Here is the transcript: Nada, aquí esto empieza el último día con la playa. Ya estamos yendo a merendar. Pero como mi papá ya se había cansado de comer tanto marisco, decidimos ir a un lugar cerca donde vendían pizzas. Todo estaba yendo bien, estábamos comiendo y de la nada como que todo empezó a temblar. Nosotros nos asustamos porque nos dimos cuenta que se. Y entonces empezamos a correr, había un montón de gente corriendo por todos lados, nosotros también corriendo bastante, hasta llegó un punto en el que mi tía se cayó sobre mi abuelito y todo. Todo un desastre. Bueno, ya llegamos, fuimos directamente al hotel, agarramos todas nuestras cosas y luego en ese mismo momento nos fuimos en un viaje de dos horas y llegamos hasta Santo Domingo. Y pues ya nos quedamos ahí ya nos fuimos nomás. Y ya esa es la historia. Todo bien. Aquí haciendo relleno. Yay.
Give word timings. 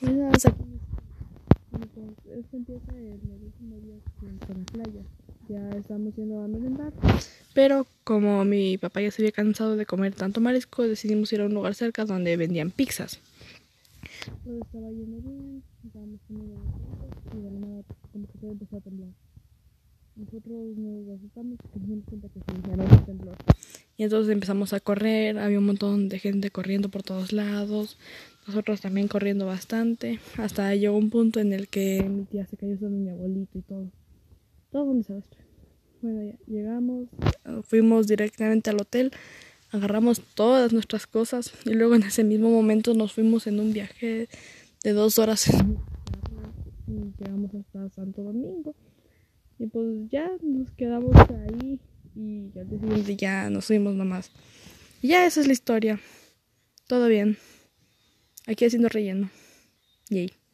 Nada, 0.00 0.30
aquí 0.30 0.68
esto 2.38 2.56
empieza 2.56 2.92
el 2.96 3.20
último 3.42 3.76
día 3.80 3.96
con 4.46 4.58
la 4.58 4.64
playa. 4.64 5.02
Ya 5.48 5.70
estamos 5.70 6.14
yendo 6.14 6.42
a 6.42 6.48
merendar. 6.48 6.92
Pero 7.54 7.86
como 8.04 8.44
mi 8.44 8.78
papá 8.78 9.00
ya 9.00 9.10
se 9.10 9.22
había 9.22 9.32
cansado 9.32 9.76
de 9.76 9.86
comer 9.86 10.14
tanto 10.14 10.40
marisco, 10.40 10.82
decidimos 10.82 11.32
ir 11.32 11.40
a 11.40 11.46
un 11.46 11.54
lugar 11.54 11.74
cerca 11.74 12.04
donde 12.04 12.36
vendían 12.36 12.70
pizzas. 12.70 13.20
Todo 14.44 14.60
estaba 14.62 14.90
yendo 14.90 15.20
bien, 15.20 15.62
estábamos 15.84 16.20
comiendo 16.28 16.62
y 17.34 17.40
de 17.40 17.50
la 17.50 17.60
nada 17.60 17.82
como 18.12 18.26
que 18.26 18.38
todo 18.38 18.52
empezó 18.52 18.76
a 18.76 18.80
temblar. 18.80 19.10
Nosotros 20.16 20.76
nos 20.76 21.08
asustamos 21.16 21.58
porque 21.62 21.78
nos 21.78 21.88
dimos 21.88 22.04
cuenta 22.06 22.28
que 22.28 22.40
se. 22.40 22.77
Y 23.98 24.04
entonces 24.04 24.32
empezamos 24.32 24.72
a 24.72 24.80
correr, 24.80 25.38
había 25.38 25.58
un 25.58 25.66
montón 25.66 26.08
de 26.08 26.20
gente 26.20 26.52
corriendo 26.52 26.88
por 26.88 27.02
todos 27.02 27.32
lados, 27.32 27.98
nosotros 28.46 28.80
también 28.80 29.08
corriendo 29.08 29.44
bastante, 29.44 30.20
hasta 30.36 30.72
llegó 30.76 30.96
un 30.96 31.10
punto 31.10 31.40
en 31.40 31.52
el 31.52 31.66
que 31.66 32.04
mi 32.08 32.24
tía 32.24 32.46
se 32.46 32.56
cayó 32.56 32.78
sobre 32.78 32.94
mi 32.94 33.10
abuelito 33.10 33.58
y 33.58 33.62
todo. 33.62 33.90
Todo 34.70 34.84
un 34.84 34.98
desastre. 34.98 35.40
Bueno, 36.00 36.22
ya 36.22 36.38
llegamos, 36.46 37.08
fuimos 37.64 38.06
directamente 38.06 38.70
al 38.70 38.80
hotel, 38.80 39.10
agarramos 39.72 40.20
todas 40.36 40.72
nuestras 40.72 41.08
cosas 41.08 41.52
y 41.66 41.74
luego 41.74 41.96
en 41.96 42.04
ese 42.04 42.22
mismo 42.22 42.50
momento 42.50 42.94
nos 42.94 43.12
fuimos 43.12 43.48
en 43.48 43.58
un 43.58 43.72
viaje 43.72 44.28
de 44.84 44.92
dos 44.92 45.18
horas 45.18 45.48
y 46.86 47.12
llegamos 47.18 47.52
hasta 47.52 47.88
Santo 47.90 48.22
Domingo. 48.22 48.76
Y 49.58 49.66
pues 49.66 50.08
ya 50.08 50.30
nos 50.40 50.70
quedamos 50.70 51.16
ahí 51.16 51.80
ya 53.16 53.50
nos 53.50 53.66
fuimos 53.66 53.94
nomás. 53.94 54.30
Y 55.02 55.08
ya 55.08 55.26
esa 55.26 55.40
es 55.40 55.46
la 55.46 55.52
historia. 55.52 56.00
Todo 56.86 57.08
bien. 57.08 57.38
Aquí 58.46 58.64
haciendo 58.64 58.88
relleno. 58.88 59.30
Yay. 60.08 60.37